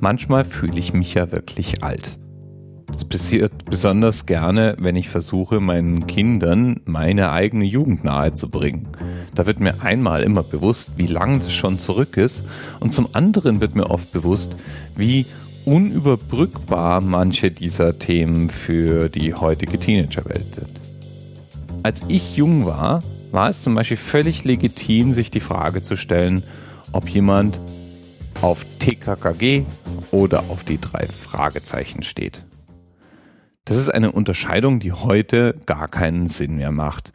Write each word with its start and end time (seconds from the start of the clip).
Manchmal 0.00 0.44
fühle 0.44 0.78
ich 0.78 0.94
mich 0.94 1.14
ja 1.14 1.30
wirklich 1.30 1.84
alt. 1.84 2.18
Das 2.90 3.04
passiert 3.04 3.66
besonders 3.66 4.26
gerne, 4.26 4.76
wenn 4.78 4.96
ich 4.96 5.08
versuche, 5.08 5.60
meinen 5.60 6.06
Kindern 6.06 6.80
meine 6.86 7.32
eigene 7.32 7.64
Jugend 7.64 8.02
nahezubringen. 8.02 8.88
Da 9.34 9.46
wird 9.46 9.60
mir 9.60 9.82
einmal 9.82 10.22
immer 10.22 10.42
bewusst, 10.42 10.92
wie 10.96 11.06
lang 11.06 11.40
das 11.40 11.52
schon 11.52 11.78
zurück 11.78 12.16
ist 12.16 12.42
und 12.80 12.92
zum 12.92 13.08
anderen 13.14 13.60
wird 13.60 13.74
mir 13.74 13.90
oft 13.90 14.12
bewusst, 14.12 14.56
wie 14.96 15.26
unüberbrückbar 15.64 17.00
manche 17.00 17.50
dieser 17.50 17.98
Themen 17.98 18.48
für 18.48 19.08
die 19.08 19.34
heutige 19.34 19.78
Teenagerwelt 19.78 20.54
sind. 20.54 20.80
Als 21.82 22.02
ich 22.08 22.36
jung 22.36 22.66
war, 22.66 23.02
war 23.32 23.50
es 23.50 23.62
zum 23.62 23.74
Beispiel 23.74 23.96
völlig 23.96 24.44
legitim, 24.44 25.14
sich 25.14 25.30
die 25.30 25.40
Frage 25.40 25.82
zu 25.82 25.96
stellen, 25.96 26.42
ob 26.92 27.08
jemand 27.08 27.60
auf 28.42 28.64
TKKG 28.78 29.64
oder 30.12 30.40
auf 30.48 30.64
die 30.64 30.80
drei 30.80 31.06
Fragezeichen 31.06 32.02
steht. 32.02 32.44
Das 33.66 33.76
ist 33.76 33.90
eine 33.90 34.12
Unterscheidung, 34.12 34.80
die 34.80 34.92
heute 34.92 35.54
gar 35.66 35.88
keinen 35.88 36.26
Sinn 36.26 36.56
mehr 36.56 36.72
macht. 36.72 37.12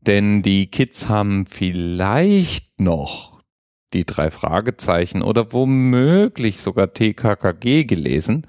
Denn 0.00 0.42
die 0.42 0.66
Kids 0.66 1.08
haben 1.08 1.46
vielleicht 1.46 2.80
noch 2.80 3.40
die 3.94 4.04
drei 4.04 4.30
Fragezeichen 4.30 5.22
oder 5.22 5.52
womöglich 5.52 6.60
sogar 6.60 6.92
TKKG 6.92 7.84
gelesen, 7.84 8.46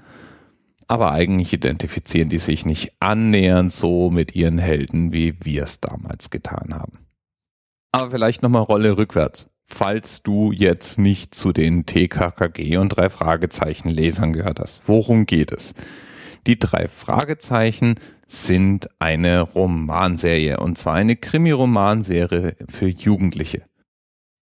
aber 0.88 1.12
eigentlich 1.12 1.52
identifizieren 1.52 2.28
die 2.28 2.38
sich 2.38 2.66
nicht 2.66 2.92
annähernd 3.00 3.72
so 3.72 4.10
mit 4.10 4.34
ihren 4.34 4.58
Helden, 4.58 5.12
wie 5.12 5.34
wir 5.44 5.64
es 5.64 5.80
damals 5.80 6.30
getan 6.30 6.74
haben. 6.74 7.06
Aber 7.92 8.10
vielleicht 8.10 8.42
nochmal 8.42 8.62
Rolle 8.62 8.96
rückwärts. 8.96 9.48
Falls 9.70 10.22
du 10.22 10.50
jetzt 10.50 10.98
nicht 10.98 11.34
zu 11.34 11.52
den 11.52 11.84
TKKG 11.84 12.78
und 12.78 12.88
drei 12.88 13.10
Fragezeichen 13.10 13.90
Lesern 13.90 14.32
gehört 14.32 14.60
hast. 14.60 14.88
Worum 14.88 15.26
geht 15.26 15.52
es? 15.52 15.74
Die 16.46 16.58
drei 16.58 16.88
Fragezeichen 16.88 17.96
sind 18.26 18.88
eine 18.98 19.42
Romanserie 19.42 20.58
und 20.58 20.78
zwar 20.78 20.94
eine 20.94 21.16
Krimi-Romanserie 21.16 22.56
für 22.66 22.88
Jugendliche. 22.88 23.64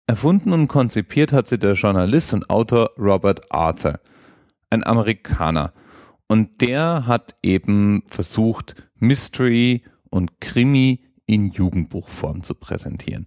Erfunden 0.08 0.52
und 0.52 0.67
konzipiert 0.67 1.31
hat 1.31 1.48
sie 1.48 1.58
der 1.58 1.73
Journalist 1.73 2.33
und 2.33 2.50
Autor 2.50 2.92
Robert 2.98 3.50
Arthur, 3.50 4.02
ein 4.70 4.86
Amerikaner. 4.86 5.72
Und 6.28 6.61
der 6.61 7.08
hat 7.08 7.36
eben 7.42 8.03
versucht, 8.08 8.76
Mystery 9.00 9.83
und 10.09 10.42
Krimi 10.42 11.02
in 11.26 11.48
Jugendbuchform 11.48 12.44
zu 12.44 12.55
präsentieren. 12.55 13.26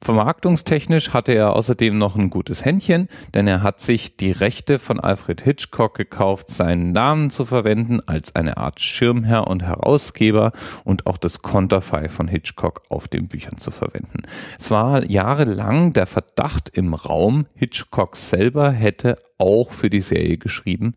Vermarktungstechnisch 0.00 1.12
hatte 1.12 1.32
er 1.32 1.56
außerdem 1.56 1.98
noch 1.98 2.14
ein 2.14 2.30
gutes 2.30 2.64
Händchen, 2.64 3.08
denn 3.34 3.48
er 3.48 3.62
hat 3.62 3.80
sich 3.80 4.16
die 4.16 4.30
Rechte 4.30 4.78
von 4.78 5.00
Alfred 5.00 5.40
Hitchcock 5.40 5.96
gekauft, 5.96 6.48
seinen 6.48 6.92
Namen 6.92 7.30
zu 7.30 7.44
verwenden 7.44 8.00
als 8.06 8.36
eine 8.36 8.58
Art 8.58 8.80
Schirmherr 8.80 9.48
und 9.48 9.64
Herausgeber 9.64 10.52
und 10.84 11.06
auch 11.06 11.18
das 11.18 11.42
Konterfei 11.42 12.08
von 12.08 12.28
Hitchcock 12.28 12.82
auf 12.88 13.08
den 13.08 13.26
Büchern 13.26 13.58
zu 13.58 13.72
verwenden. 13.72 14.22
Es 14.58 14.70
war 14.70 15.04
jahrelang 15.04 15.92
der 15.92 16.06
Verdacht 16.06 16.68
im 16.68 16.94
Raum, 16.94 17.46
Hitchcock 17.54 18.14
selber 18.14 18.70
hätte 18.70 19.18
auch 19.36 19.72
für 19.72 19.90
die 19.90 20.00
Serie 20.00 20.38
geschrieben, 20.38 20.94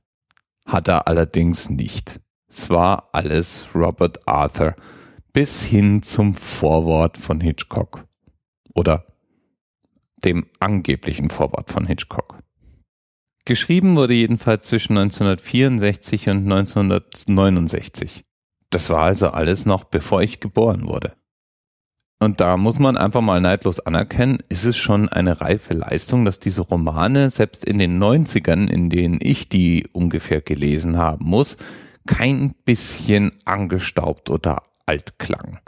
hat 0.68 0.88
er 0.88 1.08
allerdings 1.08 1.72
nicht. 1.72 2.20
Es 2.48 2.70
war 2.70 3.10
alles 3.14 3.68
Robert 3.74 4.28
Arthur 4.28 4.76
bis 5.34 5.64
hin 5.64 6.04
zum 6.04 6.34
Vorwort 6.34 7.18
von 7.18 7.42
Hitchcock 7.42 8.06
oder 8.74 9.06
dem 10.24 10.46
angeblichen 10.60 11.30
Vorwort 11.30 11.72
von 11.72 11.86
Hitchcock. 11.86 12.38
Geschrieben 13.46 13.96
wurde 13.96 14.14
jedenfalls 14.14 14.68
zwischen 14.68 14.98
1964 14.98 16.30
und 16.30 16.52
1969. 16.52 18.24
Das 18.70 18.90
war 18.90 19.02
also 19.02 19.30
alles 19.30 19.66
noch 19.66 19.86
bevor 19.86 20.22
ich 20.22 20.40
geboren 20.40 20.88
wurde. 20.88 21.14
Und 22.20 22.40
da 22.40 22.56
muss 22.56 22.78
man 22.78 22.98
einfach 22.98 23.22
mal 23.22 23.42
neidlos 23.42 23.80
anerkennen, 23.80 24.38
ist 24.48 24.66
es 24.66 24.78
schon 24.78 25.10
eine 25.10 25.42
reife 25.42 25.74
Leistung, 25.74 26.24
dass 26.24 26.38
diese 26.38 26.62
Romane 26.62 27.32
selbst 27.32 27.66
in 27.66 27.80
den 27.80 27.98
90ern, 27.98 28.70
in 28.70 28.92
denen 28.92 29.18
ich 29.20 29.50
die 29.50 29.88
ungefähr 29.92 30.42
gelesen 30.42 30.98
haben 30.98 31.26
muss, 31.26 31.58
kein 32.06 32.54
bisschen 32.64 33.32
angestaubt 33.46 34.30
oder 34.30 34.62
alt 34.86 35.18
klangen. 35.18 35.60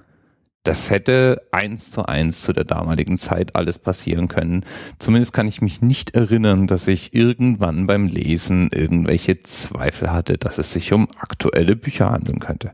Das 0.63 0.89
hätte 0.89 1.45
eins 1.51 1.91
zu 1.91 2.05
eins 2.05 2.41
zu 2.41 2.53
der 2.53 2.63
damaligen 2.63 3.17
Zeit 3.17 3.55
alles 3.55 3.79
passieren 3.79 4.29
können. 4.29 4.65
Zumindest 4.97 5.33
kann 5.33 5.47
ich 5.47 5.61
mich 5.61 5.81
nicht 5.81 6.15
erinnern, 6.15 6.67
dass 6.67 6.87
ich 6.87 7.13
irgendwann 7.13 7.85
beim 7.85 8.07
Lesen 8.07 8.69
irgendwelche 8.73 9.41
Zweifel 9.41 10.11
hatte, 10.11 10.37
dass 10.37 10.57
es 10.59 10.71
sich 10.71 10.93
um 10.93 11.09
aktuelle 11.17 11.75
Bücher 11.75 12.09
handeln 12.11 12.39
könnte. 12.39 12.71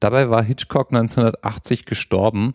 Dabei 0.00 0.28
war 0.28 0.42
Hitchcock 0.42 0.92
1980 0.92 1.84
gestorben 1.84 2.54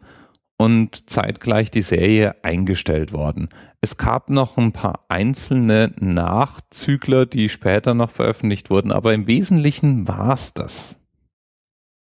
und 0.58 1.09
zeitgleich 1.09 1.72
die 1.72 1.82
Serie 1.82 2.44
eingestellt 2.44 3.14
worden. 3.14 3.48
Es 3.80 3.96
gab 3.96 4.30
noch 4.30 4.58
ein 4.58 4.74
paar 4.74 5.06
einzelne 5.08 5.94
Nachzügler, 6.00 7.26
die 7.26 7.48
später 7.48 7.94
noch 7.94 8.09
veröffentlicht 8.09 8.70
wurden, 8.70 8.92
aber 8.92 9.14
im 9.14 9.28
Wesentlichen 9.28 10.09
war's 10.09 10.54
das. 10.54 10.97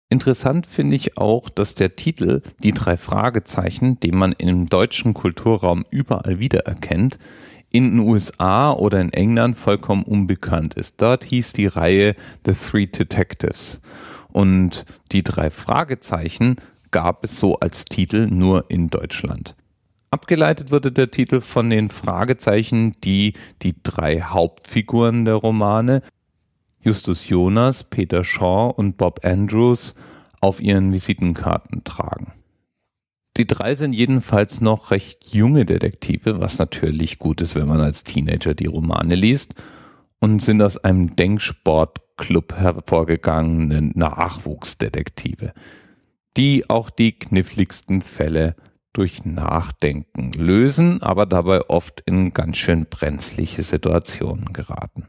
Interessant 0.09 0.67
finde 0.67 0.95
ich 0.95 1.17
auch, 1.17 1.49
dass 1.49 1.75
der 1.75 1.97
Titel 1.97 2.41
Die 2.63 2.71
drei 2.71 2.95
Fragezeichen, 2.95 3.99
den 3.99 4.15
man 4.15 4.31
im 4.31 4.69
deutschen 4.69 5.13
Kulturraum 5.13 5.83
überall 5.89 6.39
wiedererkennt, 6.39 7.19
in 7.71 7.91
den 7.91 7.99
USA 7.99 8.71
oder 8.71 9.01
in 9.01 9.11
England 9.11 9.57
vollkommen 9.57 10.03
unbekannt 10.03 10.75
ist. 10.75 11.01
Dort 11.01 11.25
hieß 11.25 11.51
die 11.53 11.67
Reihe 11.67 12.15
The 12.45 12.53
Three 12.53 12.87
Detectives. 12.87 13.81
Und 14.31 14.85
die 15.11 15.23
drei 15.23 15.49
Fragezeichen 15.49 16.55
gab 16.91 17.25
es 17.25 17.37
so 17.37 17.59
als 17.59 17.83
Titel 17.83 18.27
nur 18.27 18.65
in 18.69 18.87
Deutschland. 18.87 19.55
Abgeleitet 20.09 20.71
wurde 20.71 20.93
der 20.93 21.11
Titel 21.11 21.41
von 21.41 21.69
den 21.69 21.89
Fragezeichen, 21.89 22.93
die 23.03 23.33
die 23.61 23.75
drei 23.83 24.21
Hauptfiguren 24.21 25.25
der 25.25 25.35
Romane, 25.35 26.01
Justus 26.87 27.27
Jonas, 27.27 27.83
Peter 27.83 28.23
Shaw 28.23 28.73
und 28.73 28.95
Bob 28.95 29.25
Andrews 29.25 29.93
auf 30.39 30.61
ihren 30.61 30.93
Visitenkarten 30.93 31.83
tragen. 31.83 32.31
Die 33.35 33.45
drei 33.45 33.75
sind 33.75 33.91
jedenfalls 33.91 34.61
noch 34.61 34.89
recht 34.91 35.33
junge 35.33 35.65
Detektive, 35.65 36.39
was 36.39 36.59
natürlich 36.59 37.19
gut 37.19 37.41
ist, 37.41 37.55
wenn 37.55 37.67
man 37.67 37.81
als 37.81 38.05
Teenager 38.05 38.53
die 38.53 38.67
Romane 38.67 39.15
liest, 39.15 39.55
und 40.21 40.41
sind 40.41 40.61
aus 40.61 40.77
einem 40.77 41.13
Denksportclub 41.13 42.53
hervorgegangene 42.53 43.91
Nachwuchsdetektive, 43.93 45.51
die 46.37 46.69
auch 46.69 46.89
die 46.89 47.19
kniffligsten 47.19 47.99
Fälle 47.99 48.55
durch 48.93 49.25
Nachdenken 49.25 50.31
lösen, 50.31 51.03
aber 51.03 51.25
dabei 51.25 51.69
oft 51.69 51.99
in 52.05 52.31
ganz 52.31 52.55
schön 52.55 52.85
brenzliche 52.89 53.63
Situationen 53.63 54.53
geraten. 54.53 55.07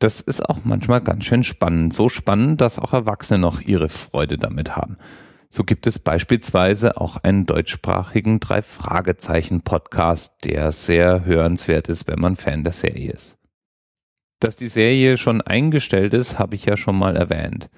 Das 0.00 0.20
ist 0.22 0.48
auch 0.48 0.64
manchmal 0.64 1.02
ganz 1.02 1.26
schön 1.26 1.44
spannend. 1.44 1.92
So 1.92 2.08
spannend, 2.08 2.62
dass 2.62 2.78
auch 2.78 2.94
Erwachsene 2.94 3.38
noch 3.38 3.60
ihre 3.60 3.90
Freude 3.90 4.38
damit 4.38 4.74
haben. 4.74 4.96
So 5.50 5.62
gibt 5.62 5.86
es 5.86 5.98
beispielsweise 5.98 6.96
auch 6.96 7.18
einen 7.18 7.44
deutschsprachigen 7.44 8.40
Drei-Fragezeichen-Podcast, 8.40 10.36
der 10.44 10.72
sehr 10.72 11.26
hörenswert 11.26 11.88
ist, 11.88 12.08
wenn 12.08 12.18
man 12.18 12.36
Fan 12.36 12.64
der 12.64 12.72
Serie 12.72 13.12
ist. 13.12 13.36
Dass 14.38 14.56
die 14.56 14.68
Serie 14.68 15.18
schon 15.18 15.42
eingestellt 15.42 16.14
ist, 16.14 16.38
habe 16.38 16.54
ich 16.54 16.64
ja 16.64 16.78
schon 16.78 16.96
mal 16.96 17.14
erwähnt. 17.14 17.68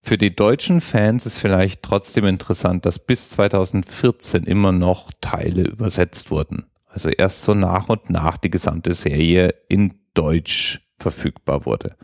Für 0.00 0.16
die 0.16 0.36
deutschen 0.36 0.80
Fans 0.80 1.26
ist 1.26 1.40
vielleicht 1.40 1.82
trotzdem 1.82 2.26
interessant, 2.26 2.86
dass 2.86 3.00
bis 3.00 3.30
2014 3.30 4.44
immer 4.44 4.70
noch 4.70 5.10
Teile 5.20 5.62
übersetzt 5.62 6.30
wurden. 6.30 6.66
Also 6.86 7.08
erst 7.08 7.42
so 7.42 7.54
nach 7.54 7.88
und 7.88 8.10
nach 8.10 8.36
die 8.36 8.50
gesamte 8.50 8.94
Serie 8.94 9.56
in 9.68 9.94
Deutsch 10.14 10.84
verfügbar 10.98 11.66
wurde. 11.66 11.96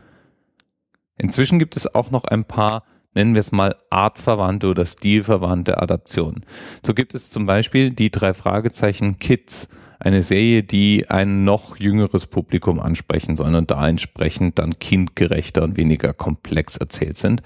Inzwischen 1.17 1.59
gibt 1.59 1.77
es 1.77 1.93
auch 1.93 2.11
noch 2.11 2.25
ein 2.25 2.45
paar, 2.45 2.83
nennen 3.13 3.33
wir 3.33 3.39
es 3.39 3.51
mal, 3.51 3.75
artverwandte 3.89 4.67
oder 4.67 4.85
stilverwandte 4.85 5.81
Adaptionen. 5.81 6.45
So 6.85 6.93
gibt 6.93 7.13
es 7.13 7.29
zum 7.29 7.45
Beispiel 7.45 7.91
die 7.91 8.11
drei 8.11 8.33
Fragezeichen 8.33 9.19
Kids, 9.19 9.69
eine 9.99 10.21
Serie, 10.21 10.63
die 10.63 11.09
ein 11.09 11.45
noch 11.45 11.77
jüngeres 11.77 12.27
Publikum 12.27 12.79
ansprechen 12.79 13.37
soll 13.37 13.55
und 13.55 13.71
da 13.71 13.87
entsprechend 13.87 14.59
dann 14.59 14.77
kindgerechter 14.77 15.63
und 15.63 15.77
weniger 15.77 16.13
komplex 16.13 16.77
erzählt 16.77 17.17
sind. 17.17 17.41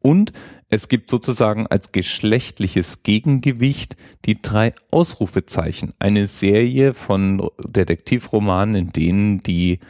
Und 0.00 0.32
es 0.68 0.88
gibt 0.88 1.10
sozusagen 1.10 1.66
als 1.66 1.92
geschlechtliches 1.92 3.02
Gegengewicht 3.02 3.96
die 4.24 4.40
drei 4.40 4.72
Ausrufezeichen. 4.90 5.94
Eine 5.98 6.26
Serie 6.26 6.92
von 6.92 7.50
Detektivromanen, 7.64 8.76
in 8.76 8.92
denen 8.92 9.42
die 9.42 9.80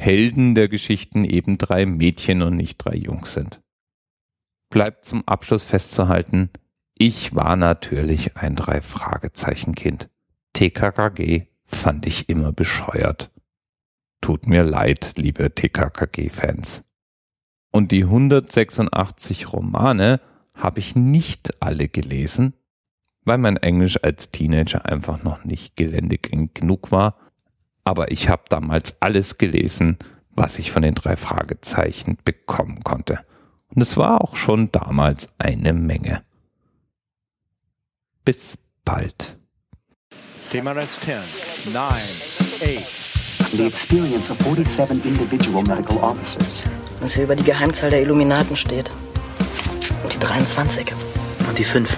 Helden 0.00 0.54
der 0.54 0.68
Geschichten 0.68 1.24
eben 1.24 1.58
drei 1.58 1.84
Mädchen 1.84 2.40
und 2.40 2.56
nicht 2.56 2.78
drei 2.78 2.96
Jungs 2.96 3.34
sind. 3.34 3.60
Bleibt 4.70 5.04
zum 5.04 5.28
Abschluss 5.28 5.62
festzuhalten, 5.62 6.48
ich 6.96 7.34
war 7.34 7.54
natürlich 7.56 8.36
ein 8.36 8.54
Drei-Fragezeichen-Kind. 8.54 10.08
TKKG 10.54 11.48
fand 11.64 12.06
ich 12.06 12.30
immer 12.30 12.50
bescheuert. 12.50 13.30
tut 14.22 14.46
mir 14.46 14.62
leid, 14.62 15.14
liebe 15.18 15.54
TKKG-Fans. 15.54 16.84
Und 17.70 17.92
die 17.92 18.04
186 18.04 19.52
Romane 19.52 20.20
habe 20.54 20.78
ich 20.78 20.96
nicht 20.96 21.62
alle 21.62 21.88
gelesen, 21.88 22.54
weil 23.24 23.38
mein 23.38 23.58
Englisch 23.58 24.02
als 24.02 24.30
Teenager 24.30 24.86
einfach 24.86 25.22
noch 25.22 25.44
nicht 25.44 25.76
geländig 25.76 26.30
genug 26.54 26.90
war. 26.90 27.18
Aber 27.90 28.12
ich 28.12 28.28
habe 28.28 28.44
damals 28.48 29.02
alles 29.02 29.36
gelesen, 29.36 29.98
was 30.30 30.60
ich 30.60 30.70
von 30.70 30.82
den 30.82 30.94
drei 30.94 31.16
Fragezeichen 31.16 32.18
bekommen 32.24 32.84
konnte. 32.84 33.18
Und 33.74 33.82
es 33.82 33.96
war 33.96 34.20
auch 34.20 34.36
schon 34.36 34.70
damals 34.70 35.30
eine 35.38 35.72
Menge. 35.72 36.22
Bis 38.24 38.58
bald. 38.84 39.36
TMRS 40.52 41.00
10, 41.04 41.72
9, 41.72 41.82
8. 41.82 43.56
The 43.56 43.66
experience 43.66 44.30
of 44.30 44.38
47 44.38 45.04
individual 45.04 45.64
medical 45.64 45.96
officers. 45.96 46.62
Was 47.00 47.14
hier 47.14 47.24
über 47.24 47.34
die 47.34 47.42
Geheimzahl 47.42 47.90
der 47.90 48.02
Illuminaten 48.02 48.54
steht. 48.54 48.88
Und 50.04 50.14
die 50.14 50.20
23. 50.20 50.92
Und 51.48 51.58
die 51.58 51.64
5. 51.64 51.96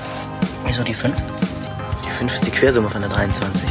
Wieso 0.65 0.85
die 0.85 0.95
5? 0.95 1.15
Die 2.03 2.11
5 2.11 2.33
ist 2.33 2.47
die 2.47 2.51
Quersumme 2.51 2.89
von 2.89 3.03
der 3.03 3.11
23. 3.11 3.69